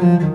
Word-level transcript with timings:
Welcome 0.00 0.32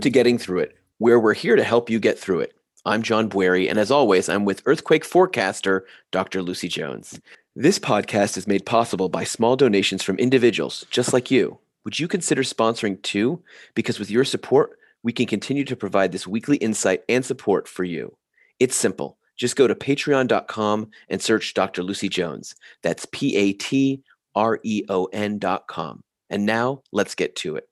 to 0.00 0.10
Getting 0.10 0.36
Through 0.36 0.58
It, 0.58 0.76
where 0.98 1.20
we're 1.20 1.32
here 1.32 1.54
to 1.54 1.62
help 1.62 1.88
you 1.88 2.00
get 2.00 2.18
through 2.18 2.40
it. 2.40 2.56
I'm 2.84 3.04
John 3.04 3.30
Bwarie, 3.30 3.70
and 3.70 3.78
as 3.78 3.92
always, 3.92 4.28
I'm 4.28 4.44
with 4.44 4.64
earthquake 4.66 5.04
forecaster 5.04 5.86
Dr. 6.10 6.42
Lucy 6.42 6.66
Jones. 6.66 7.20
This 7.54 7.78
podcast 7.78 8.36
is 8.36 8.48
made 8.48 8.66
possible 8.66 9.08
by 9.08 9.22
small 9.22 9.54
donations 9.54 10.02
from 10.02 10.18
individuals 10.18 10.86
just 10.90 11.12
like 11.12 11.30
you. 11.30 11.56
Would 11.84 12.00
you 12.00 12.08
consider 12.08 12.42
sponsoring 12.42 13.00
too? 13.02 13.44
Because 13.76 14.00
with 14.00 14.10
your 14.10 14.24
support, 14.24 14.76
we 15.04 15.12
can 15.12 15.26
continue 15.26 15.64
to 15.66 15.76
provide 15.76 16.10
this 16.10 16.26
weekly 16.26 16.56
insight 16.56 17.04
and 17.08 17.24
support 17.24 17.68
for 17.68 17.84
you. 17.84 18.16
It's 18.58 18.74
simple. 18.74 19.17
Just 19.38 19.56
go 19.56 19.66
to 19.66 19.74
patreon.com 19.74 20.90
and 21.08 21.22
search 21.22 21.54
Dr. 21.54 21.82
Lucy 21.82 22.08
Jones. 22.08 22.54
That's 22.82 23.06
P 23.12 23.36
A 23.36 23.52
T 23.54 24.02
R 24.34 24.60
E 24.62 24.84
O 24.88 25.06
N.com. 25.06 26.02
And 26.28 26.44
now 26.44 26.82
let's 26.92 27.14
get 27.14 27.36
to 27.36 27.56
it. 27.56 27.68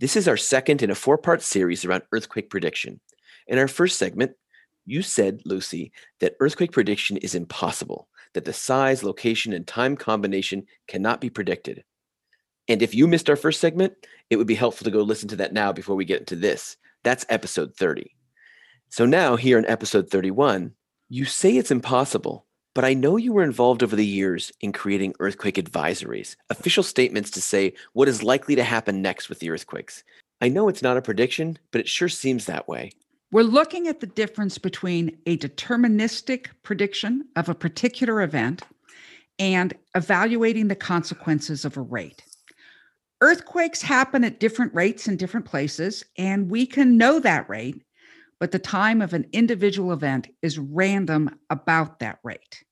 This 0.00 0.16
is 0.16 0.26
our 0.26 0.36
second 0.36 0.82
in 0.82 0.90
a 0.90 0.94
four 0.94 1.18
part 1.18 1.42
series 1.42 1.84
around 1.84 2.04
earthquake 2.12 2.48
prediction. 2.48 3.00
In 3.46 3.58
our 3.58 3.68
first 3.68 3.98
segment, 3.98 4.32
you 4.86 5.02
said, 5.02 5.42
Lucy, 5.44 5.92
that 6.20 6.36
earthquake 6.40 6.72
prediction 6.72 7.16
is 7.18 7.34
impossible, 7.34 8.08
that 8.34 8.44
the 8.44 8.52
size, 8.52 9.02
location, 9.02 9.52
and 9.52 9.66
time 9.66 9.96
combination 9.96 10.64
cannot 10.88 11.20
be 11.20 11.30
predicted. 11.30 11.84
And 12.68 12.82
if 12.82 12.94
you 12.94 13.06
missed 13.06 13.28
our 13.28 13.36
first 13.36 13.60
segment, 13.60 13.94
it 14.30 14.36
would 14.36 14.46
be 14.46 14.54
helpful 14.54 14.84
to 14.84 14.90
go 14.90 15.02
listen 15.02 15.28
to 15.28 15.36
that 15.36 15.52
now 15.52 15.72
before 15.72 15.96
we 15.96 16.04
get 16.04 16.20
into 16.20 16.36
this. 16.36 16.76
That's 17.02 17.26
episode 17.28 17.74
30. 17.76 18.14
So 18.88 19.06
now, 19.06 19.36
here 19.36 19.58
in 19.58 19.66
episode 19.66 20.08
31, 20.08 20.72
you 21.08 21.24
say 21.24 21.56
it's 21.56 21.70
impossible, 21.70 22.46
but 22.74 22.84
I 22.84 22.94
know 22.94 23.16
you 23.16 23.32
were 23.32 23.44
involved 23.44 23.82
over 23.82 23.94
the 23.94 24.06
years 24.06 24.52
in 24.60 24.72
creating 24.72 25.14
earthquake 25.20 25.56
advisories, 25.56 26.36
official 26.50 26.82
statements 26.82 27.30
to 27.32 27.42
say 27.42 27.74
what 27.92 28.08
is 28.08 28.22
likely 28.22 28.56
to 28.56 28.64
happen 28.64 29.02
next 29.02 29.28
with 29.28 29.38
the 29.38 29.50
earthquakes. 29.50 30.02
I 30.40 30.48
know 30.48 30.68
it's 30.68 30.82
not 30.82 30.96
a 30.96 31.02
prediction, 31.02 31.58
but 31.70 31.80
it 31.80 31.88
sure 31.88 32.08
seems 32.08 32.46
that 32.46 32.68
way. 32.68 32.92
We're 33.30 33.42
looking 33.42 33.88
at 33.88 34.00
the 34.00 34.06
difference 34.06 34.58
between 34.58 35.18
a 35.26 35.36
deterministic 35.36 36.46
prediction 36.62 37.28
of 37.36 37.48
a 37.48 37.54
particular 37.54 38.22
event 38.22 38.62
and 39.38 39.74
evaluating 39.94 40.68
the 40.68 40.76
consequences 40.76 41.64
of 41.64 41.76
a 41.76 41.82
rate. 41.82 42.22
Earthquakes 43.20 43.82
happen 43.82 44.24
at 44.24 44.40
different 44.40 44.74
rates 44.74 45.08
in 45.08 45.16
different 45.16 45.46
places, 45.46 46.04
and 46.16 46.50
we 46.50 46.66
can 46.66 46.96
know 46.96 47.18
that 47.20 47.48
rate 47.48 47.82
but 48.38 48.52
the 48.52 48.58
time 48.58 49.00
of 49.00 49.12
an 49.12 49.26
individual 49.32 49.92
event 49.92 50.28
is 50.42 50.58
random 50.58 51.30
about 51.50 51.98
that 52.00 52.18
rate. 52.22 52.64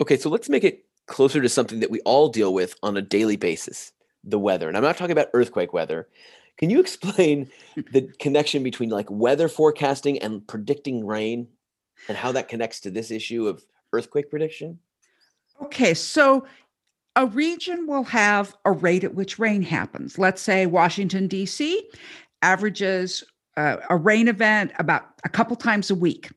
Okay, 0.00 0.16
so 0.16 0.28
let's 0.28 0.48
make 0.48 0.64
it 0.64 0.84
closer 1.06 1.40
to 1.40 1.48
something 1.48 1.80
that 1.80 1.90
we 1.90 2.00
all 2.00 2.28
deal 2.28 2.54
with 2.54 2.74
on 2.82 2.96
a 2.96 3.02
daily 3.02 3.36
basis 3.36 3.92
the 4.24 4.38
weather. 4.38 4.68
And 4.68 4.76
I'm 4.76 4.82
not 4.82 4.96
talking 4.96 5.12
about 5.12 5.28
earthquake 5.34 5.72
weather. 5.72 6.08
Can 6.58 6.70
you 6.70 6.80
explain 6.80 7.50
the 7.92 8.08
connection 8.18 8.62
between 8.62 8.90
like 8.90 9.10
weather 9.10 9.48
forecasting 9.48 10.18
and 10.20 10.46
predicting 10.46 11.06
rain 11.06 11.48
and 12.08 12.16
how 12.16 12.32
that 12.32 12.48
connects 12.48 12.80
to 12.80 12.90
this 12.90 13.10
issue 13.10 13.46
of 13.46 13.64
earthquake 13.92 14.30
prediction? 14.30 14.78
Okay, 15.60 15.94
so 15.94 16.46
a 17.14 17.26
region 17.26 17.86
will 17.86 18.04
have 18.04 18.56
a 18.64 18.72
rate 18.72 19.04
at 19.04 19.14
which 19.14 19.38
rain 19.38 19.62
happens. 19.62 20.18
Let's 20.18 20.40
say 20.40 20.66
Washington, 20.66 21.28
D.C. 21.28 21.88
averages 22.40 23.22
uh, 23.56 23.76
a 23.90 23.96
rain 23.96 24.28
event 24.28 24.72
about 24.78 25.04
a 25.24 25.28
couple 25.28 25.56
times 25.56 25.90
a 25.90 25.94
week. 25.94 26.30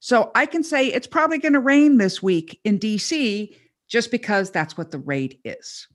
So 0.00 0.30
I 0.34 0.46
can 0.46 0.62
say 0.62 0.86
it's 0.86 1.06
probably 1.06 1.38
going 1.38 1.54
to 1.54 1.60
rain 1.60 1.98
this 1.98 2.22
week 2.22 2.60
in 2.64 2.78
DC 2.78 3.56
just 3.88 4.10
because 4.10 4.50
that's 4.50 4.76
what 4.76 4.90
the 4.90 4.98
rate 4.98 5.40
is. 5.44 5.88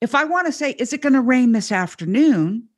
If 0.00 0.14
I 0.14 0.24
want 0.24 0.46
to 0.46 0.52
say, 0.52 0.72
is 0.72 0.92
it 0.92 1.02
going 1.02 1.12
to 1.12 1.20
rain 1.20 1.52
this 1.52 1.70
afternoon? 1.70 2.68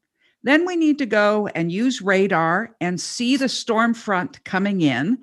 Then 0.43 0.67
we 0.67 0.77
need 0.77 0.99
to 0.99 1.07
go 1.07 1.49
and 1.55 1.73
use 1.73 2.03
radar 2.03 2.77
and 2.81 3.01
see 3.01 3.37
the 3.37 3.49
storm 3.49 3.95
front 3.95 4.45
coming 4.45 4.83
in. 4.83 5.19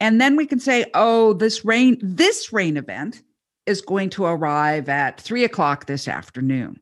And 0.00 0.20
then 0.20 0.34
we 0.34 0.46
can 0.46 0.58
say, 0.58 0.86
oh, 0.94 1.34
this 1.34 1.64
rain, 1.64 1.96
this 2.02 2.52
rain 2.52 2.76
event 2.76 3.22
is 3.66 3.80
going 3.80 4.10
to 4.10 4.24
arrive 4.24 4.88
at 4.88 5.20
three 5.20 5.44
o'clock 5.44 5.86
this 5.86 6.08
afternoon. 6.08 6.80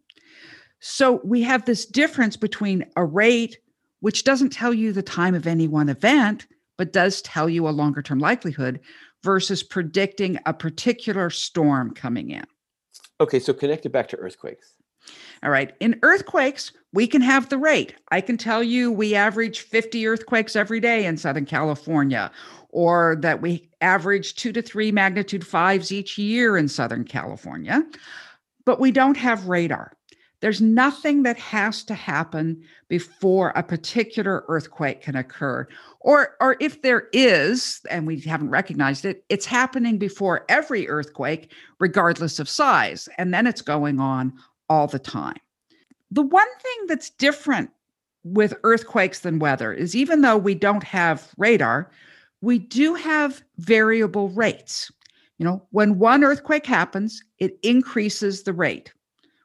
So 0.80 1.20
we 1.22 1.42
have 1.42 1.64
this 1.64 1.84
difference 1.84 2.36
between 2.36 2.86
a 2.96 3.04
rate 3.04 3.58
which 4.02 4.24
doesn't 4.24 4.50
tell 4.50 4.74
you 4.74 4.92
the 4.92 5.02
time 5.02 5.34
of 5.34 5.46
any 5.46 5.68
one 5.68 5.88
event, 5.88 6.46
but 6.76 6.92
does 6.92 7.22
tell 7.22 7.48
you 7.48 7.68
a 7.68 7.70
longer 7.70 8.02
term 8.02 8.18
likelihood 8.18 8.80
versus 9.22 9.62
predicting 9.62 10.38
a 10.44 10.52
particular 10.52 11.30
storm 11.30 11.94
coming 11.94 12.30
in. 12.30 12.44
Okay, 13.20 13.38
so 13.38 13.52
connect 13.52 13.86
it 13.86 13.92
back 13.92 14.08
to 14.08 14.16
earthquakes. 14.16 14.74
All 15.44 15.50
right. 15.50 15.72
In 15.78 16.00
earthquakes, 16.02 16.72
we 16.92 17.06
can 17.06 17.22
have 17.22 17.48
the 17.48 17.58
rate. 17.58 17.94
I 18.10 18.20
can 18.20 18.36
tell 18.36 18.62
you 18.62 18.90
we 18.90 19.14
average 19.14 19.60
50 19.60 20.06
earthquakes 20.08 20.56
every 20.56 20.80
day 20.80 21.06
in 21.06 21.16
Southern 21.16 21.46
California, 21.46 22.32
or 22.70 23.16
that 23.20 23.40
we 23.40 23.70
average 23.80 24.34
two 24.34 24.52
to 24.52 24.62
three 24.62 24.90
magnitude 24.90 25.46
fives 25.46 25.92
each 25.92 26.18
year 26.18 26.56
in 26.56 26.66
Southern 26.66 27.04
California, 27.04 27.84
but 28.64 28.80
we 28.80 28.90
don't 28.90 29.16
have 29.16 29.46
radar. 29.46 29.92
There's 30.42 30.60
nothing 30.60 31.22
that 31.22 31.38
has 31.38 31.84
to 31.84 31.94
happen 31.94 32.64
before 32.88 33.50
a 33.54 33.62
particular 33.62 34.44
earthquake 34.48 35.00
can 35.02 35.14
occur. 35.14 35.68
Or, 36.00 36.36
or 36.40 36.56
if 36.58 36.82
there 36.82 37.06
is, 37.12 37.80
and 37.88 38.08
we 38.08 38.18
haven't 38.18 38.50
recognized 38.50 39.04
it, 39.04 39.24
it's 39.28 39.46
happening 39.46 39.98
before 39.98 40.44
every 40.48 40.88
earthquake, 40.88 41.52
regardless 41.78 42.40
of 42.40 42.48
size. 42.48 43.08
And 43.18 43.32
then 43.32 43.46
it's 43.46 43.62
going 43.62 44.00
on 44.00 44.32
all 44.68 44.88
the 44.88 44.98
time. 44.98 45.36
The 46.10 46.22
one 46.22 46.48
thing 46.60 46.86
that's 46.88 47.10
different 47.10 47.70
with 48.24 48.54
earthquakes 48.64 49.20
than 49.20 49.38
weather 49.38 49.72
is 49.72 49.94
even 49.94 50.22
though 50.22 50.36
we 50.36 50.56
don't 50.56 50.82
have 50.82 51.30
radar, 51.38 51.92
we 52.40 52.58
do 52.58 52.94
have 52.94 53.44
variable 53.58 54.28
rates. 54.30 54.90
You 55.38 55.46
know, 55.46 55.62
when 55.70 56.00
one 56.00 56.24
earthquake 56.24 56.66
happens, 56.66 57.22
it 57.38 57.60
increases 57.62 58.42
the 58.42 58.52
rate 58.52 58.92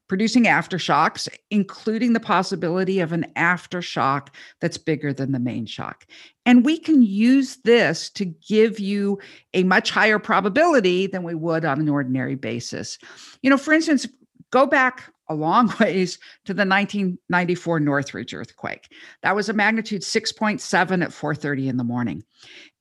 producing 0.07 0.45
aftershocks, 0.45 1.27
including 1.51 2.13
the 2.13 2.19
possibility 2.19 2.99
of 2.99 3.11
an 3.11 3.25
aftershock 3.35 4.29
that's 4.61 4.77
bigger 4.77 5.11
than 5.11 5.31
the 5.31 5.39
main 5.39 5.65
shock. 5.65 6.05
And 6.45 6.65
we 6.65 6.79
can 6.79 7.03
use 7.03 7.57
this 7.57 8.09
to 8.11 8.25
give 8.25 8.79
you 8.79 9.19
a 9.53 9.63
much 9.63 9.91
higher 9.91 10.19
probability 10.19 11.07
than 11.07 11.23
we 11.23 11.35
would 11.35 11.65
on 11.65 11.79
an 11.79 11.89
ordinary 11.89 12.35
basis. 12.35 12.97
You 13.41 13.49
know, 13.49 13.57
for 13.57 13.73
instance, 13.73 14.07
go 14.51 14.65
back 14.65 15.11
a 15.29 15.35
long 15.35 15.73
ways 15.79 16.17
to 16.45 16.53
the 16.53 16.65
1994 16.65 17.79
Northridge 17.79 18.33
earthquake. 18.33 18.93
That 19.23 19.35
was 19.35 19.49
a 19.49 19.53
magnitude 19.53 20.01
6.7 20.01 21.03
at 21.03 21.09
4:30 21.09 21.67
in 21.67 21.77
the 21.77 21.83
morning. 21.83 22.23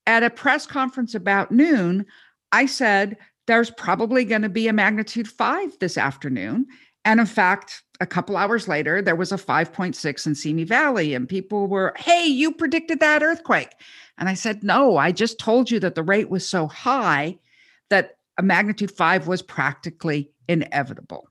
At 0.06 0.22
a 0.22 0.31
press 0.31 0.66
conference 0.66 1.15
about 1.16 1.50
noon, 1.50 2.06
I 2.53 2.66
said 2.66 3.16
there's 3.47 3.70
probably 3.70 4.25
going 4.25 4.42
to 4.42 4.48
be 4.48 4.69
a 4.69 4.72
magnitude 4.72 5.28
5 5.28 5.78
this 5.81 5.98
afternoon 5.98 6.66
and 7.06 7.21
in 7.21 7.27
fact, 7.27 7.84
a 8.00 8.06
couple 8.06 8.37
hours 8.37 8.67
later, 8.67 9.00
there 9.00 9.15
was 9.15 9.31
a 9.31 9.37
5.6 9.37 10.27
in 10.27 10.34
Simi 10.34 10.65
Valley, 10.65 11.15
and 11.15 11.28
people 11.28 11.69
were, 11.69 11.94
Hey, 11.97 12.27
you 12.27 12.53
predicted 12.53 12.99
that 12.99 13.22
earthquake. 13.22 13.71
And 14.19 14.28
I 14.28 14.34
said, 14.34 14.65
No, 14.65 14.97
I 14.97 15.12
just 15.12 15.39
told 15.39 15.71
you 15.71 15.78
that 15.81 15.95
the 15.95 16.03
rate 16.03 16.28
was 16.28 16.47
so 16.47 16.66
high 16.66 17.39
that 17.91 18.19
a 18.39 18.43
magnitude 18.43 18.91
five 18.91 19.28
was 19.28 19.41
practically 19.41 20.31
inevitable. 20.49 21.31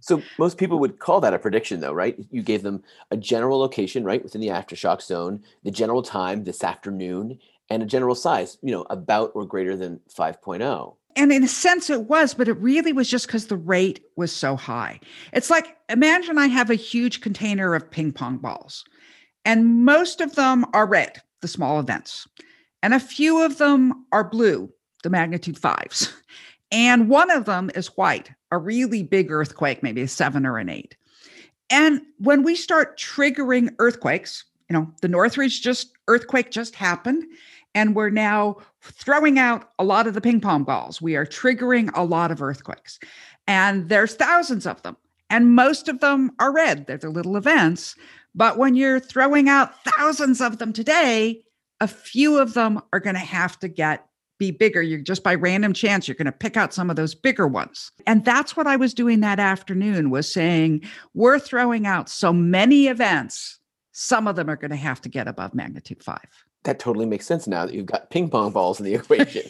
So 0.00 0.22
most 0.38 0.56
people 0.56 0.78
would 0.78 1.00
call 1.00 1.20
that 1.20 1.34
a 1.34 1.38
prediction, 1.38 1.80
though, 1.80 1.92
right? 1.92 2.16
You 2.30 2.42
gave 2.42 2.62
them 2.62 2.84
a 3.10 3.16
general 3.16 3.58
location, 3.58 4.04
right, 4.04 4.22
within 4.22 4.40
the 4.40 4.48
aftershock 4.48 5.02
zone, 5.02 5.42
the 5.64 5.70
general 5.72 6.02
time 6.02 6.44
this 6.44 6.62
afternoon, 6.62 7.40
and 7.70 7.82
a 7.82 7.86
general 7.86 8.14
size, 8.14 8.56
you 8.62 8.70
know, 8.70 8.86
about 8.88 9.32
or 9.34 9.44
greater 9.44 9.76
than 9.76 10.00
5.0 10.16 10.94
and 11.16 11.32
in 11.32 11.44
a 11.44 11.48
sense 11.48 11.90
it 11.90 12.02
was 12.02 12.34
but 12.34 12.48
it 12.48 12.54
really 12.54 12.92
was 12.92 13.08
just 13.08 13.26
because 13.26 13.46
the 13.46 13.56
rate 13.56 14.04
was 14.16 14.32
so 14.32 14.56
high. 14.56 15.00
It's 15.32 15.50
like 15.50 15.76
imagine 15.88 16.38
i 16.38 16.46
have 16.46 16.70
a 16.70 16.74
huge 16.74 17.20
container 17.20 17.74
of 17.74 17.90
ping 17.90 18.12
pong 18.12 18.38
balls 18.38 18.84
and 19.44 19.84
most 19.84 20.20
of 20.20 20.34
them 20.34 20.64
are 20.72 20.86
red 20.86 21.20
the 21.40 21.48
small 21.48 21.78
events. 21.78 22.26
And 22.82 22.94
a 22.94 23.00
few 23.00 23.42
of 23.42 23.58
them 23.58 24.06
are 24.12 24.28
blue 24.28 24.70
the 25.02 25.10
magnitude 25.10 25.58
fives. 25.58 26.12
And 26.70 27.08
one 27.08 27.30
of 27.30 27.44
them 27.44 27.70
is 27.74 27.88
white 27.88 28.30
a 28.50 28.58
really 28.58 29.02
big 29.02 29.30
earthquake 29.30 29.82
maybe 29.82 30.02
a 30.02 30.08
seven 30.08 30.46
or 30.46 30.58
an 30.58 30.68
eight. 30.68 30.96
And 31.70 32.02
when 32.18 32.42
we 32.42 32.56
start 32.56 32.98
triggering 32.98 33.74
earthquakes 33.78 34.44
you 34.68 34.74
know 34.74 34.90
the 35.02 35.08
northridge 35.08 35.62
just 35.62 35.92
earthquake 36.08 36.50
just 36.50 36.74
happened 36.74 37.24
and 37.74 37.94
we're 37.94 38.10
now 38.10 38.56
throwing 38.82 39.38
out 39.38 39.70
a 39.78 39.84
lot 39.84 40.06
of 40.06 40.14
the 40.14 40.20
ping 40.20 40.40
pong 40.40 40.64
balls. 40.64 41.02
We 41.02 41.16
are 41.16 41.26
triggering 41.26 41.90
a 41.94 42.04
lot 42.04 42.30
of 42.30 42.42
earthquakes. 42.42 42.98
And 43.46 43.88
there's 43.88 44.14
thousands 44.14 44.66
of 44.66 44.82
them. 44.82 44.96
And 45.30 45.54
most 45.54 45.88
of 45.88 46.00
them 46.00 46.32
are 46.38 46.52
red. 46.52 46.86
They're 46.86 46.98
the 46.98 47.08
little 47.08 47.36
events. 47.36 47.96
But 48.34 48.58
when 48.58 48.74
you're 48.74 49.00
throwing 49.00 49.48
out 49.48 49.84
thousands 49.84 50.40
of 50.40 50.58
them 50.58 50.72
today, 50.72 51.42
a 51.80 51.88
few 51.88 52.38
of 52.38 52.54
them 52.54 52.80
are 52.92 53.00
going 53.00 53.14
to 53.14 53.20
have 53.20 53.58
to 53.60 53.68
get 53.68 54.06
be 54.38 54.50
bigger. 54.50 54.82
You're 54.82 55.00
just 55.00 55.22
by 55.22 55.34
random 55.34 55.72
chance, 55.72 56.08
you're 56.08 56.16
going 56.16 56.26
to 56.26 56.32
pick 56.32 56.56
out 56.56 56.74
some 56.74 56.90
of 56.90 56.96
those 56.96 57.14
bigger 57.14 57.46
ones. 57.46 57.92
And 58.06 58.24
that's 58.24 58.56
what 58.56 58.66
I 58.66 58.74
was 58.76 58.92
doing 58.92 59.20
that 59.20 59.38
afternoon 59.38 60.10
was 60.10 60.32
saying, 60.32 60.82
we're 61.14 61.38
throwing 61.38 61.86
out 61.86 62.08
so 62.08 62.32
many 62.32 62.88
events, 62.88 63.58
some 63.92 64.26
of 64.26 64.34
them 64.34 64.50
are 64.50 64.56
going 64.56 64.72
to 64.72 64.76
have 64.76 65.00
to 65.02 65.08
get 65.08 65.28
above 65.28 65.54
magnitude 65.54 66.02
five. 66.02 66.28
That 66.64 66.78
totally 66.78 67.06
makes 67.06 67.26
sense 67.26 67.46
now 67.46 67.66
that 67.66 67.74
you've 67.74 67.86
got 67.86 68.10
ping 68.10 68.28
pong 68.28 68.50
balls 68.50 68.80
in 68.80 68.86
the 68.86 68.94
equation. 69.00 69.42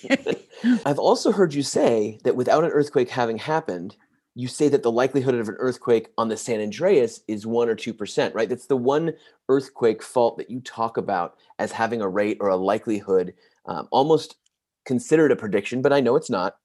I've 0.87 0.99
also 0.99 1.33
heard 1.33 1.55
you 1.55 1.63
say 1.63 2.19
that 2.25 2.37
without 2.37 2.65
an 2.65 2.71
earthquake 2.71 3.11
having 3.11 3.39
happened, 3.39 3.97
you 4.35 4.49
say 4.49 4.69
that 4.69 4.83
the 4.83 4.91
likelihood 4.91 5.35
of 5.37 5.49
an 5.49 5.57
earthquake 5.59 6.09
on 6.19 6.29
the 6.29 6.37
San 6.37 6.61
Andreas 6.61 7.21
is 7.29 7.47
one 7.47 7.69
or 7.69 7.77
2%, 7.77 8.35
right? 8.35 8.49
That's 8.49 8.67
the 8.67 8.77
one 8.77 9.13
earthquake 9.49 10.03
fault 10.03 10.39
that 10.39 10.51
you 10.51 10.61
talk 10.61 10.97
about 10.97 11.37
as 11.59 11.71
having 11.71 12.03
a 12.03 12.09
rate 12.09 12.39
or 12.41 12.49
a 12.49 12.57
likelihood 12.57 13.35
um, 13.67 13.87
almost 13.93 14.37
considered 14.85 15.31
a 15.31 15.37
prediction, 15.37 15.83
but 15.83 15.93
I 15.93 16.01
know 16.01 16.17
it's 16.17 16.31
not. 16.31 16.57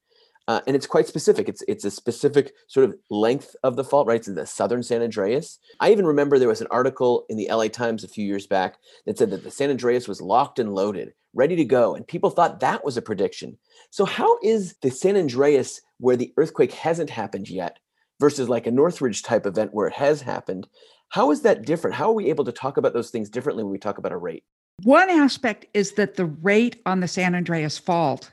Uh, 0.49 0.61
and 0.65 0.75
it's 0.75 0.87
quite 0.87 1.05
specific. 1.05 1.47
It's 1.47 1.61
it's 1.67 1.85
a 1.85 1.91
specific 1.91 2.53
sort 2.65 2.83
of 2.89 2.95
length 3.11 3.55
of 3.61 3.75
the 3.75 3.83
fault, 3.83 4.07
right? 4.07 4.15
It's 4.15 4.27
in 4.27 4.33
the 4.33 4.47
southern 4.47 4.81
San 4.81 5.03
Andreas. 5.03 5.59
I 5.79 5.91
even 5.91 6.07
remember 6.07 6.39
there 6.39 6.47
was 6.47 6.59
an 6.59 6.67
article 6.71 7.27
in 7.29 7.37
the 7.37 7.47
LA 7.51 7.67
Times 7.67 8.03
a 8.03 8.07
few 8.07 8.25
years 8.25 8.47
back 8.47 8.77
that 9.05 9.19
said 9.19 9.29
that 9.29 9.43
the 9.43 9.51
San 9.51 9.69
Andreas 9.69 10.07
was 10.07 10.21
locked 10.21 10.57
and 10.57 10.73
loaded, 10.73 11.13
ready 11.35 11.55
to 11.55 11.65
go, 11.65 11.93
and 11.93 12.07
people 12.07 12.31
thought 12.31 12.61
that 12.61 12.83
was 12.83 12.97
a 12.97 13.01
prediction. 13.03 13.59
So 13.91 14.05
how 14.05 14.39
is 14.41 14.73
the 14.81 14.89
San 14.89 15.15
Andreas 15.17 15.81
where 15.99 16.15
the 16.15 16.33
earthquake 16.35 16.73
hasn't 16.73 17.11
happened 17.11 17.47
yet 17.47 17.77
versus 18.19 18.49
like 18.49 18.65
a 18.65 18.71
Northridge 18.71 19.21
type 19.21 19.45
event 19.45 19.71
where 19.71 19.85
it 19.85 19.93
has 19.93 20.19
happened? 20.19 20.67
How 21.09 21.29
is 21.29 21.43
that 21.43 21.63
different? 21.63 21.95
How 21.95 22.09
are 22.09 22.15
we 22.15 22.31
able 22.31 22.45
to 22.45 22.51
talk 22.51 22.77
about 22.77 22.93
those 22.93 23.11
things 23.11 23.29
differently 23.29 23.63
when 23.63 23.71
we 23.71 23.77
talk 23.77 23.99
about 23.99 24.13
a 24.13 24.17
rate? 24.17 24.43
One 24.81 25.11
aspect 25.11 25.67
is 25.75 25.91
that 25.91 26.15
the 26.15 26.25
rate 26.25 26.81
on 26.87 27.01
the 27.01 27.07
San 27.07 27.35
Andreas 27.35 27.77
fault, 27.77 28.31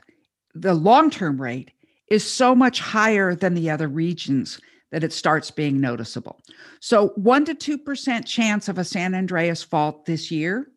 the 0.55 0.73
long 0.73 1.11
term 1.11 1.39
rate, 1.39 1.69
is 2.09 2.29
so 2.29 2.55
much 2.55 2.79
higher 2.79 3.35
than 3.35 3.53
the 3.53 3.69
other 3.69 3.87
regions 3.87 4.59
that 4.91 5.03
it 5.03 5.11
starts 5.11 5.51
being 5.51 5.81
noticeable. 5.81 6.39
So, 6.79 7.09
1 7.15 7.45
to 7.45 7.55
2% 7.55 8.25
chance 8.25 8.69
of 8.69 8.77
a 8.77 8.85
San 8.85 9.13
Andreas 9.13 9.61
fault 9.61 10.05
this 10.05 10.31
year 10.31 10.69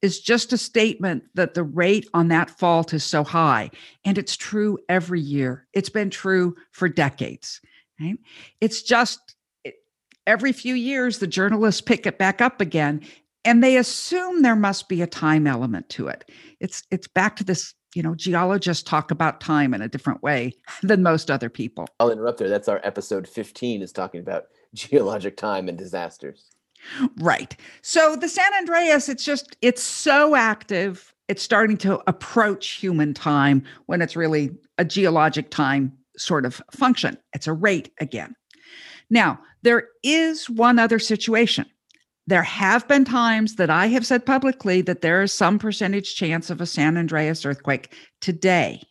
is 0.00 0.20
just 0.20 0.52
a 0.52 0.58
statement 0.58 1.24
that 1.34 1.54
the 1.54 1.64
rate 1.64 2.08
on 2.14 2.28
that 2.28 2.50
fault 2.50 2.94
is 2.94 3.02
so 3.02 3.24
high. 3.24 3.70
And 4.04 4.16
it's 4.16 4.36
true 4.36 4.78
every 4.88 5.20
year, 5.20 5.66
it's 5.72 5.90
been 5.90 6.10
true 6.10 6.54
for 6.70 6.88
decades. 6.88 7.60
Right? 8.00 8.18
It's 8.60 8.82
just 8.82 9.34
every 10.24 10.52
few 10.52 10.74
years, 10.74 11.18
the 11.18 11.26
journalists 11.26 11.80
pick 11.80 12.06
it 12.06 12.16
back 12.16 12.40
up 12.40 12.60
again 12.60 13.02
and 13.44 13.62
they 13.62 13.76
assume 13.76 14.42
there 14.42 14.54
must 14.54 14.88
be 14.88 15.02
a 15.02 15.06
time 15.06 15.46
element 15.46 15.88
to 15.88 16.08
it 16.08 16.30
it's 16.60 16.82
it's 16.90 17.08
back 17.08 17.36
to 17.36 17.44
this 17.44 17.74
you 17.94 18.02
know 18.02 18.14
geologists 18.14 18.82
talk 18.82 19.10
about 19.10 19.40
time 19.40 19.74
in 19.74 19.82
a 19.82 19.88
different 19.88 20.22
way 20.22 20.52
than 20.82 21.02
most 21.02 21.30
other 21.30 21.48
people. 21.48 21.86
I'll 22.00 22.10
interrupt 22.10 22.38
there. 22.38 22.48
That's 22.48 22.68
our 22.68 22.80
episode 22.84 23.26
15 23.26 23.82
is 23.82 23.92
talking 23.92 24.20
about 24.20 24.46
geologic 24.74 25.36
time 25.36 25.68
and 25.68 25.78
disasters. 25.78 26.50
Right. 27.18 27.56
So 27.82 28.16
the 28.16 28.28
san 28.28 28.52
andreas 28.54 29.08
it's 29.08 29.24
just 29.24 29.56
it's 29.62 29.82
so 29.82 30.36
active 30.36 31.14
it's 31.26 31.42
starting 31.42 31.76
to 31.78 32.00
approach 32.08 32.70
human 32.70 33.12
time 33.12 33.62
when 33.86 34.00
it's 34.00 34.16
really 34.16 34.50
a 34.78 34.84
geologic 34.84 35.50
time 35.50 35.92
sort 36.16 36.46
of 36.46 36.62
function. 36.72 37.18
It's 37.34 37.46
a 37.46 37.52
rate 37.52 37.92
again. 38.00 38.34
Now 39.10 39.40
there 39.62 39.88
is 40.02 40.48
one 40.48 40.78
other 40.78 40.98
situation 40.98 41.66
there 42.28 42.42
have 42.42 42.86
been 42.86 43.06
times 43.06 43.54
that 43.54 43.70
I 43.70 43.86
have 43.86 44.04
said 44.04 44.26
publicly 44.26 44.82
that 44.82 45.00
there 45.00 45.22
is 45.22 45.32
some 45.32 45.58
percentage 45.58 46.14
chance 46.14 46.50
of 46.50 46.60
a 46.60 46.66
San 46.66 46.98
Andreas 46.98 47.46
earthquake 47.46 47.94
today. 48.20 48.82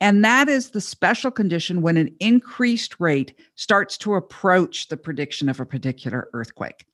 And 0.00 0.24
that 0.24 0.48
is 0.48 0.70
the 0.70 0.80
special 0.80 1.30
condition 1.30 1.82
when 1.82 1.96
an 1.96 2.12
increased 2.18 2.96
rate 2.98 3.38
starts 3.54 3.96
to 3.98 4.16
approach 4.16 4.88
the 4.88 4.96
prediction 4.96 5.48
of 5.48 5.60
a 5.60 5.64
particular 5.64 6.28
earthquake. 6.32 6.84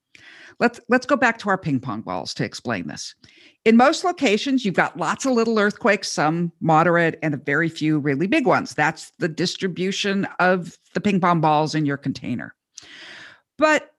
Let's 0.61 0.81
let's 0.91 1.07
go 1.07 1.17
back 1.17 1.39
to 1.39 1.49
our 1.49 1.57
ping 1.57 1.81
pong 1.81 2.03
balls 2.03 2.35
to 2.35 2.45
explain 2.45 2.87
this. 2.87 3.15
In 3.65 3.79
most 3.79 4.05
locations, 4.05 4.67
you've 4.67 4.75
got 4.75 4.99
lots 4.99 5.25
of 5.25 5.33
little 5.33 5.59
earthquakes, 5.59 6.13
some 6.13 6.53
moderate 6.61 7.19
and 7.23 7.33
a 7.33 7.39
very 7.39 7.71
few 7.71 7.99
really 7.99 8.27
big 8.27 8.47
ones. 8.47 8.75
That's 8.75 9.13
the 9.19 9.29
distribution 9.29 10.27
of 10.41 10.77
the 10.93 11.01
ping 11.01 11.21
pong 11.21 11.41
balls 11.41 11.75
in 11.75 11.87
your 11.87 11.97
container. 11.97 12.55
But 13.57 13.95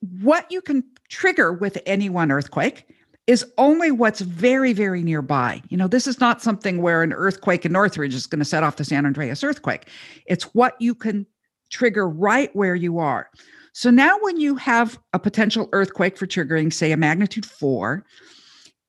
what 0.00 0.50
you 0.50 0.60
can 0.60 0.84
trigger 1.08 1.52
with 1.52 1.78
any 1.86 2.08
one 2.08 2.30
earthquake 2.30 2.86
is 3.26 3.44
only 3.58 3.90
what's 3.90 4.20
very, 4.20 4.72
very 4.72 5.02
nearby. 5.02 5.62
You 5.68 5.76
know, 5.76 5.86
this 5.86 6.06
is 6.06 6.18
not 6.20 6.42
something 6.42 6.82
where 6.82 7.02
an 7.02 7.12
earthquake 7.12 7.64
in 7.64 7.72
Northridge 7.72 8.14
is 8.14 8.26
going 8.26 8.40
to 8.40 8.44
set 8.44 8.62
off 8.62 8.76
the 8.76 8.84
San 8.84 9.06
Andreas 9.06 9.44
earthquake. 9.44 9.88
It's 10.26 10.44
what 10.54 10.74
you 10.80 10.94
can 10.94 11.26
trigger 11.70 12.08
right 12.08 12.54
where 12.56 12.74
you 12.74 12.98
are. 12.98 13.30
So 13.72 13.90
now, 13.90 14.18
when 14.20 14.40
you 14.40 14.56
have 14.56 14.98
a 15.12 15.18
potential 15.18 15.68
earthquake 15.72 16.18
for 16.18 16.26
triggering, 16.26 16.72
say, 16.72 16.90
a 16.90 16.96
magnitude 16.96 17.46
four, 17.46 18.04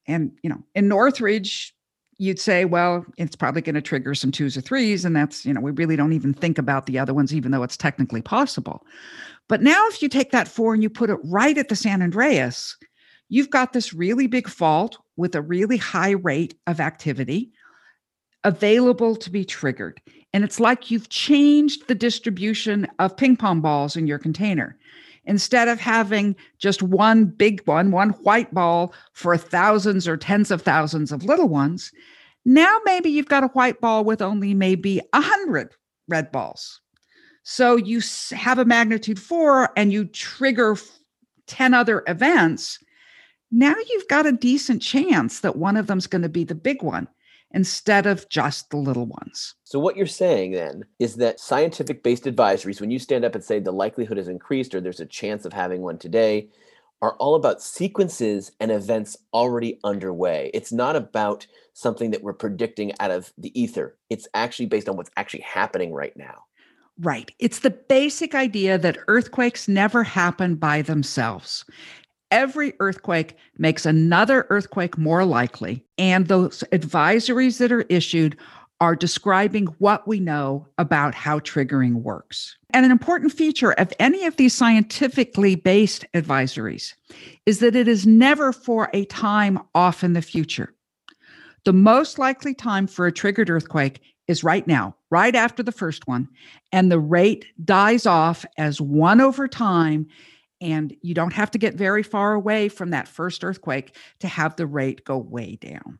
and 0.07 0.31
you 0.41 0.49
know, 0.49 0.63
in 0.73 0.87
Northridge, 0.87 1.75
you'd 2.21 2.39
say, 2.39 2.65
well, 2.65 3.03
it's 3.17 3.35
probably 3.35 3.63
going 3.63 3.73
to 3.73 3.81
trigger 3.81 4.13
some 4.13 4.31
twos 4.31 4.55
or 4.55 4.61
threes. 4.61 5.03
And 5.03 5.15
that's, 5.15 5.43
you 5.43 5.51
know, 5.55 5.59
we 5.59 5.71
really 5.71 5.95
don't 5.95 6.13
even 6.13 6.35
think 6.35 6.59
about 6.59 6.85
the 6.85 6.99
other 6.99 7.15
ones, 7.15 7.33
even 7.33 7.49
though 7.49 7.63
it's 7.63 7.75
technically 7.75 8.21
possible. 8.21 8.85
But 9.47 9.63
now, 9.63 9.87
if 9.87 10.03
you 10.03 10.07
take 10.07 10.29
that 10.29 10.47
four 10.47 10.75
and 10.75 10.83
you 10.83 10.89
put 10.89 11.09
it 11.09 11.17
right 11.23 11.57
at 11.57 11.69
the 11.69 11.75
San 11.75 12.03
Andreas, 12.03 12.77
you've 13.29 13.49
got 13.49 13.73
this 13.73 13.91
really 13.91 14.27
big 14.27 14.47
fault 14.47 14.99
with 15.17 15.33
a 15.33 15.41
really 15.41 15.77
high 15.77 16.11
rate 16.11 16.53
of 16.67 16.79
activity 16.79 17.51
available 18.43 19.15
to 19.15 19.31
be 19.31 19.43
triggered. 19.43 19.99
And 20.31 20.43
it's 20.43 20.59
like 20.59 20.91
you've 20.91 21.09
changed 21.09 21.87
the 21.87 21.95
distribution 21.95 22.87
of 22.99 23.17
ping 23.17 23.35
pong 23.35 23.61
balls 23.61 23.95
in 23.95 24.05
your 24.05 24.19
container. 24.19 24.77
Instead 25.25 25.67
of 25.67 25.79
having 25.79 26.35
just 26.57 26.81
one 26.81 27.25
big 27.25 27.61
one, 27.67 27.91
one 27.91 28.09
white 28.09 28.51
ball 28.53 28.93
for 29.13 29.37
thousands 29.37 30.07
or 30.07 30.17
tens 30.17 30.49
of 30.49 30.61
thousands 30.61 31.11
of 31.11 31.23
little 31.23 31.47
ones, 31.47 31.91
now 32.43 32.79
maybe 32.85 33.09
you've 33.09 33.27
got 33.27 33.43
a 33.43 33.49
white 33.49 33.79
ball 33.79 34.03
with 34.03 34.21
only 34.21 34.53
maybe 34.53 34.99
a 35.13 35.21
hundred 35.21 35.75
red 36.07 36.31
balls. 36.31 36.81
So 37.43 37.75
you 37.75 38.01
have 38.31 38.59
a 38.59 38.65
magnitude 38.65 39.19
four 39.19 39.69
and 39.75 39.91
you 39.93 40.05
trigger 40.05 40.77
10 41.47 41.73
other 41.73 42.03
events. 42.07 42.79
Now 43.51 43.75
you've 43.89 44.07
got 44.07 44.25
a 44.25 44.31
decent 44.31 44.81
chance 44.81 45.41
that 45.41 45.57
one 45.57 45.77
of 45.77 45.87
them's 45.87 46.07
going 46.07 46.21
to 46.21 46.29
be 46.29 46.43
the 46.43 46.55
big 46.55 46.81
one 46.81 47.07
instead 47.53 48.05
of 48.05 48.27
just 48.29 48.69
the 48.69 48.77
little 48.77 49.05
ones. 49.05 49.55
So, 49.63 49.79
what 49.79 49.97
you're 49.97 50.05
saying 50.05 50.51
then 50.51 50.85
is 50.99 51.15
that 51.15 51.39
scientific 51.39 52.03
based 52.03 52.25
advisories, 52.25 52.81
when 52.81 52.91
you 52.91 52.99
stand 52.99 53.25
up 53.25 53.35
and 53.35 53.43
say 53.43 53.59
the 53.59 53.71
likelihood 53.71 54.17
has 54.17 54.27
increased 54.27 54.73
or 54.75 54.81
there's 54.81 54.99
a 54.99 55.05
chance 55.05 55.45
of 55.45 55.53
having 55.53 55.81
one 55.81 55.97
today, 55.97 56.49
are 57.01 57.15
all 57.15 57.35
about 57.35 57.61
sequences 57.61 58.51
and 58.59 58.71
events 58.71 59.17
already 59.33 59.79
underway. 59.83 60.51
It's 60.53 60.71
not 60.71 60.95
about 60.95 61.47
something 61.73 62.11
that 62.11 62.21
we're 62.21 62.33
predicting 62.33 62.91
out 62.99 63.11
of 63.11 63.33
the 63.37 63.59
ether, 63.59 63.97
it's 64.09 64.27
actually 64.33 64.67
based 64.67 64.89
on 64.89 64.97
what's 64.97 65.11
actually 65.17 65.41
happening 65.41 65.93
right 65.93 66.15
now. 66.15 66.43
Right. 66.99 67.31
It's 67.39 67.59
the 67.59 67.71
basic 67.71 68.35
idea 68.35 68.77
that 68.77 68.97
earthquakes 69.07 69.67
never 69.67 70.03
happen 70.03 70.55
by 70.55 70.83
themselves. 70.83 71.65
Every 72.31 72.73
earthquake 72.79 73.35
makes 73.57 73.85
another 73.85 74.47
earthquake 74.49 74.97
more 74.97 75.25
likely, 75.25 75.85
and 75.97 76.27
those 76.27 76.63
advisories 76.71 77.57
that 77.59 77.71
are 77.71 77.85
issued 77.89 78.37
are 78.79 78.95
describing 78.95 79.67
what 79.77 80.07
we 80.07 80.19
know 80.19 80.65
about 80.79 81.13
how 81.13 81.39
triggering 81.39 82.01
works. 82.01 82.57
And 82.73 82.83
an 82.83 82.91
important 82.91 83.31
feature 83.31 83.73
of 83.73 83.93
any 83.99 84.25
of 84.25 84.37
these 84.37 84.55
scientifically 84.55 85.55
based 85.55 86.03
advisories 86.15 86.95
is 87.45 87.59
that 87.59 87.75
it 87.75 87.87
is 87.87 88.07
never 88.07 88.51
for 88.51 88.89
a 88.93 89.05
time 89.05 89.59
off 89.75 90.03
in 90.03 90.13
the 90.13 90.21
future. 90.21 90.73
The 91.63 91.73
most 91.73 92.17
likely 92.17 92.55
time 92.55 92.87
for 92.87 93.05
a 93.05 93.11
triggered 93.11 93.51
earthquake 93.51 94.01
is 94.27 94.43
right 94.43 94.65
now, 94.65 94.95
right 95.11 95.35
after 95.35 95.61
the 95.61 95.71
first 95.71 96.07
one. 96.07 96.27
And 96.71 96.91
the 96.91 96.99
rate 96.99 97.45
dies 97.63 98.07
off 98.07 98.45
as 98.57 98.81
one 98.81 99.21
over 99.21 99.47
time. 99.47 100.07
And 100.61 100.95
you 101.01 101.13
don't 101.13 101.33
have 101.33 101.51
to 101.51 101.57
get 101.57 101.73
very 101.73 102.03
far 102.03 102.33
away 102.33 102.69
from 102.69 102.91
that 102.91 103.07
first 103.07 103.43
earthquake 103.43 103.95
to 104.19 104.27
have 104.27 104.55
the 104.55 104.67
rate 104.67 105.03
go 105.03 105.17
way 105.17 105.57
down. 105.59 105.99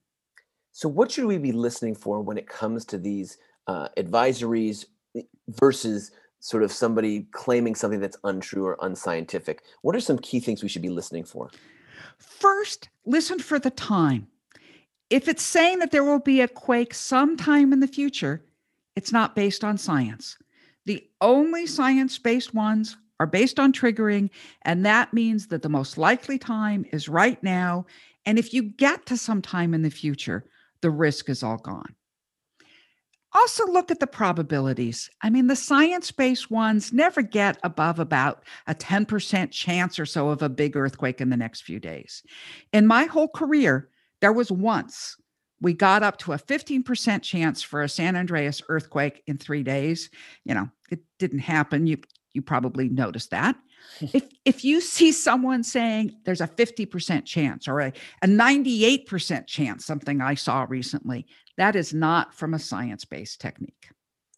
So, 0.71 0.87
what 0.87 1.11
should 1.11 1.25
we 1.25 1.37
be 1.37 1.51
listening 1.51 1.95
for 1.95 2.21
when 2.21 2.37
it 2.37 2.47
comes 2.47 2.85
to 2.85 2.97
these 2.97 3.37
uh, 3.67 3.89
advisories 3.97 4.85
versus 5.49 6.11
sort 6.39 6.63
of 6.63 6.71
somebody 6.71 7.27
claiming 7.31 7.75
something 7.75 7.99
that's 7.99 8.17
untrue 8.23 8.65
or 8.65 8.77
unscientific? 8.81 9.63
What 9.81 9.95
are 9.95 9.99
some 9.99 10.19
key 10.19 10.39
things 10.39 10.63
we 10.63 10.69
should 10.69 10.81
be 10.81 10.89
listening 10.89 11.25
for? 11.25 11.49
First, 12.17 12.89
listen 13.05 13.39
for 13.39 13.59
the 13.59 13.71
time 13.71 14.27
if 15.11 15.27
it's 15.27 15.43
saying 15.43 15.79
that 15.79 15.91
there 15.91 16.05
will 16.05 16.19
be 16.19 16.39
a 16.39 16.47
quake 16.47 16.93
sometime 16.93 17.73
in 17.73 17.81
the 17.81 17.87
future, 17.87 18.45
it's 18.95 19.11
not 19.11 19.35
based 19.35 19.61
on 19.63 19.77
science. 19.77 20.37
The 20.85 21.05
only 21.19 21.67
science 21.67 22.17
based 22.17 22.53
ones 22.53 22.95
are 23.21 23.27
based 23.27 23.59
on 23.59 23.71
triggering, 23.71 24.31
and 24.63 24.83
that 24.83 25.13
means 25.13 25.47
that 25.47 25.61
the 25.61 25.69
most 25.69 25.95
likely 25.95 26.39
time 26.39 26.83
is 26.91 27.07
right 27.07 27.41
now. 27.43 27.85
And 28.25 28.39
if 28.39 28.51
you 28.51 28.63
get 28.63 29.05
to 29.05 29.15
some 29.15 29.43
time 29.43 29.75
in 29.75 29.83
the 29.83 29.91
future, 29.91 30.43
the 30.81 30.89
risk 30.89 31.29
is 31.29 31.43
all 31.43 31.57
gone. 31.57 31.93
Also, 33.33 33.67
look 33.67 33.91
at 33.91 33.99
the 33.99 34.07
probabilities. 34.07 35.07
I 35.21 35.29
mean, 35.29 35.45
the 35.45 35.55
science 35.55 36.11
based 36.11 36.49
ones 36.49 36.91
never 36.91 37.21
get 37.21 37.59
above 37.61 37.99
about 37.99 38.43
a 38.65 38.73
10% 38.73 39.51
chance 39.51 39.99
or 39.99 40.07
so 40.07 40.29
of 40.29 40.41
a 40.41 40.49
big 40.49 40.75
earthquake 40.75 41.21
in 41.21 41.29
the 41.29 41.37
next 41.37 41.61
few 41.61 41.79
days. 41.79 42.23
In 42.73 42.87
my 42.87 43.03
whole 43.03 43.29
career, 43.29 43.87
there 44.19 44.33
was 44.33 44.51
once 44.51 45.15
we 45.61 45.73
got 45.73 46.01
up 46.01 46.17
to 46.17 46.33
a 46.33 46.39
15% 46.39 47.21
chance 47.21 47.61
for 47.61 47.83
a 47.83 47.89
San 47.89 48.15
Andreas 48.15 48.63
earthquake 48.67 49.21
in 49.27 49.37
three 49.37 49.61
days. 49.61 50.09
You 50.43 50.55
know, 50.55 50.69
it 50.89 51.01
didn't 51.19 51.39
happen. 51.39 51.85
You 51.85 51.99
you 52.33 52.41
probably 52.41 52.89
noticed 52.89 53.31
that. 53.31 53.55
if 54.13 54.23
if 54.45 54.63
you 54.63 54.81
see 54.81 55.11
someone 55.11 55.63
saying 55.63 56.15
there's 56.23 56.41
a 56.41 56.47
50% 56.47 57.25
chance 57.25 57.67
or 57.67 57.79
a, 57.79 57.93
a 58.21 58.27
98% 58.27 59.47
chance, 59.47 59.85
something 59.85 60.21
I 60.21 60.35
saw 60.35 60.65
recently, 60.69 61.25
that 61.57 61.75
is 61.75 61.93
not 61.93 62.33
from 62.33 62.53
a 62.53 62.59
science-based 62.59 63.39
technique. 63.41 63.89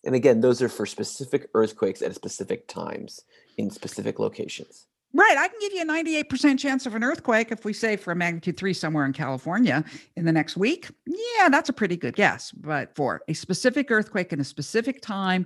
And 0.05 0.15
again, 0.15 0.41
those 0.41 0.61
are 0.61 0.69
for 0.69 0.85
specific 0.85 1.49
earthquakes 1.53 2.01
at 2.01 2.15
specific 2.15 2.67
times 2.67 3.21
in 3.57 3.69
specific 3.69 4.19
locations. 4.19 4.87
Right. 5.15 5.37
I 5.37 5.47
can 5.47 5.59
give 5.61 5.73
you 5.73 5.83
a 5.83 5.85
98% 5.85 6.57
chance 6.57 6.87
of 6.87 6.95
an 6.95 7.03
earthquake 7.03 7.51
if 7.51 7.65
we 7.65 7.71
say 7.71 7.97
for 7.97 8.11
a 8.11 8.15
magnitude 8.15 8.57
three 8.57 8.73
somewhere 8.73 9.05
in 9.05 9.13
California 9.13 9.85
in 10.15 10.25
the 10.25 10.31
next 10.31 10.57
week. 10.57 10.89
Yeah, 11.05 11.49
that's 11.49 11.69
a 11.69 11.73
pretty 11.73 11.95
good 11.95 12.15
guess. 12.15 12.51
But 12.51 12.95
for 12.95 13.21
a 13.27 13.33
specific 13.33 13.91
earthquake 13.91 14.33
in 14.33 14.39
a 14.39 14.43
specific 14.43 15.03
time 15.03 15.45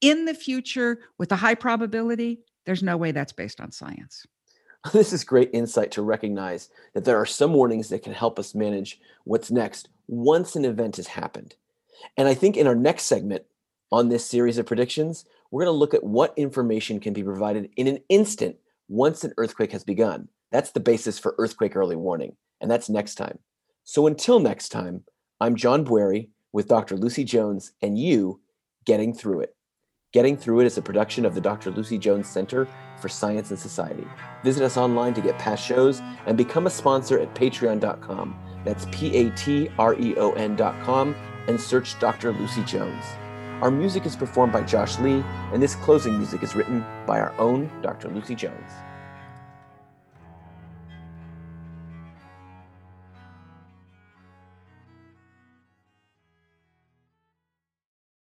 in 0.00 0.24
the 0.24 0.34
future 0.34 1.00
with 1.18 1.32
a 1.32 1.36
high 1.36 1.54
probability, 1.54 2.40
there's 2.66 2.82
no 2.82 2.96
way 2.96 3.12
that's 3.12 3.32
based 3.32 3.60
on 3.60 3.72
science. 3.72 4.26
This 4.92 5.12
is 5.12 5.24
great 5.24 5.50
insight 5.52 5.90
to 5.92 6.02
recognize 6.02 6.70
that 6.94 7.04
there 7.04 7.16
are 7.16 7.26
some 7.26 7.52
warnings 7.52 7.88
that 7.88 8.04
can 8.04 8.12
help 8.12 8.38
us 8.38 8.54
manage 8.54 9.00
what's 9.24 9.50
next 9.50 9.88
once 10.06 10.54
an 10.54 10.64
event 10.64 10.96
has 10.96 11.08
happened. 11.08 11.56
And 12.16 12.28
I 12.28 12.34
think 12.34 12.56
in 12.56 12.68
our 12.68 12.76
next 12.76 13.04
segment 13.04 13.42
on 13.90 14.08
this 14.08 14.24
series 14.24 14.56
of 14.56 14.66
predictions, 14.66 15.24
we're 15.50 15.64
going 15.64 15.74
to 15.74 15.78
look 15.78 15.94
at 15.94 16.04
what 16.04 16.32
information 16.36 17.00
can 17.00 17.12
be 17.12 17.24
provided 17.24 17.70
in 17.76 17.88
an 17.88 17.98
instant 18.08 18.56
once 18.88 19.24
an 19.24 19.34
earthquake 19.36 19.72
has 19.72 19.84
begun. 19.84 20.28
That's 20.52 20.70
the 20.70 20.80
basis 20.80 21.18
for 21.18 21.34
earthquake 21.38 21.76
early 21.76 21.96
warning, 21.96 22.36
and 22.60 22.70
that's 22.70 22.88
next 22.88 23.16
time. 23.16 23.38
So 23.84 24.06
until 24.06 24.38
next 24.38 24.68
time, 24.70 25.04
I'm 25.40 25.56
John 25.56 25.84
Bwarie 25.84 26.28
with 26.52 26.68
Dr. 26.68 26.96
Lucy 26.96 27.24
Jones 27.24 27.72
and 27.82 27.98
you 27.98 28.40
getting 28.84 29.14
through 29.14 29.40
it. 29.40 29.54
Getting 30.14 30.38
Through 30.38 30.60
It 30.60 30.66
is 30.66 30.78
a 30.78 30.82
production 30.82 31.26
of 31.26 31.34
the 31.34 31.40
Dr. 31.40 31.70
Lucy 31.70 31.98
Jones 31.98 32.26
Center 32.26 32.66
for 32.98 33.10
Science 33.10 33.50
and 33.50 33.58
Society. 33.58 34.06
Visit 34.42 34.64
us 34.64 34.78
online 34.78 35.12
to 35.12 35.20
get 35.20 35.38
past 35.38 35.62
shows 35.62 36.00
and 36.24 36.34
become 36.34 36.66
a 36.66 36.70
sponsor 36.70 37.18
at 37.18 37.34
patreon.com. 37.34 38.34
That's 38.64 38.86
P 38.90 39.14
A 39.14 39.30
T 39.32 39.68
R 39.78 40.00
E 40.00 40.16
O 40.16 40.32
N.com 40.32 41.14
and 41.46 41.60
search 41.60 42.00
Dr. 42.00 42.32
Lucy 42.32 42.64
Jones. 42.64 43.04
Our 43.60 43.70
music 43.70 44.06
is 44.06 44.16
performed 44.16 44.54
by 44.54 44.62
Josh 44.62 44.98
Lee, 44.98 45.22
and 45.52 45.62
this 45.62 45.74
closing 45.74 46.16
music 46.16 46.42
is 46.42 46.54
written 46.54 46.82
by 47.06 47.20
our 47.20 47.38
own 47.38 47.70
Dr. 47.82 48.08
Lucy 48.08 48.34
Jones. 48.34 48.70